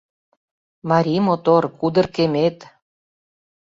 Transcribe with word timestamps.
Марий 0.89 1.21
мотор— 1.27 1.63
кудыр 1.79 2.05
кемет 2.15 2.57